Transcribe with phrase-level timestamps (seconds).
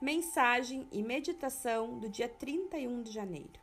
[0.00, 3.58] Mensagem e meditação do dia 31 de janeiro.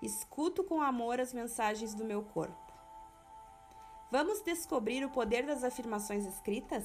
[0.00, 2.72] Escuto com amor as mensagens do meu corpo.
[4.08, 6.84] Vamos descobrir o poder das afirmações escritas?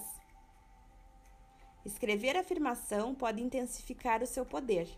[1.85, 4.89] Escrever afirmação pode intensificar o seu poder.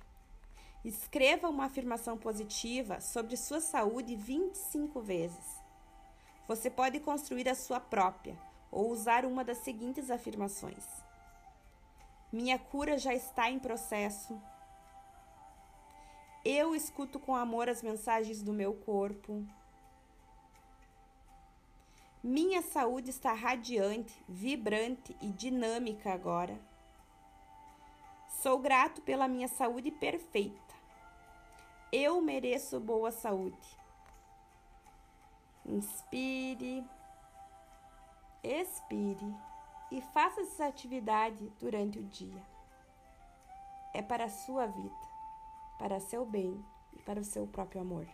[0.86, 5.60] Escreva uma afirmação positiva sobre sua saúde 25 vezes.
[6.48, 8.40] Você pode construir a sua própria
[8.72, 10.86] ou usar uma das seguintes afirmações:
[12.34, 14.42] Minha cura já está em processo.
[16.44, 19.46] Eu escuto com amor as mensagens do meu corpo.
[22.24, 26.60] Minha saúde está radiante, vibrante e dinâmica agora.
[28.42, 30.74] Sou grato pela minha saúde perfeita.
[31.92, 33.78] Eu mereço boa saúde.
[35.68, 36.84] Inspire,
[38.44, 39.53] expire
[39.92, 42.42] e faça essa atividade durante o dia.
[43.94, 45.08] É para a sua vida,
[45.78, 48.08] para seu bem e para o seu próprio amor.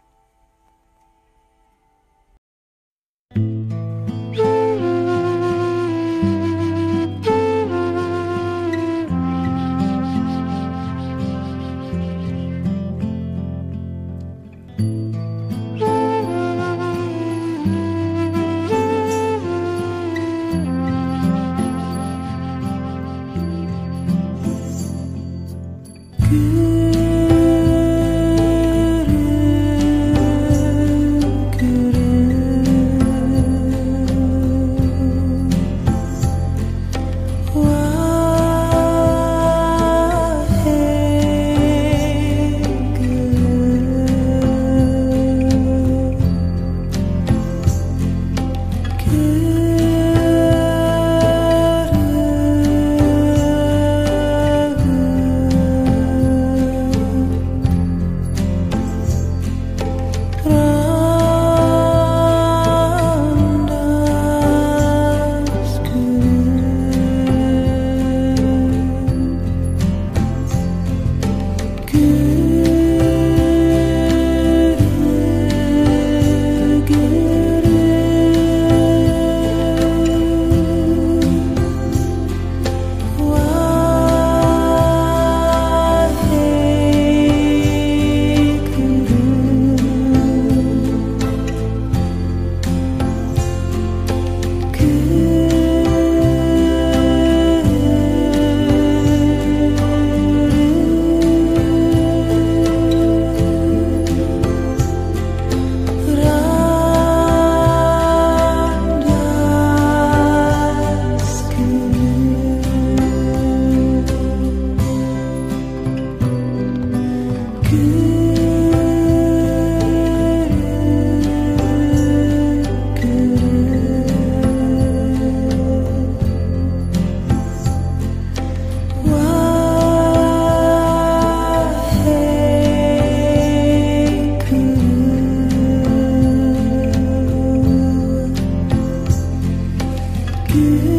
[140.59, 140.98] you.